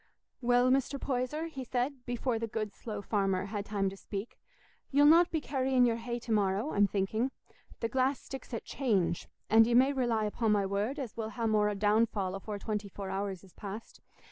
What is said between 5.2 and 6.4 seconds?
be carrying your hay to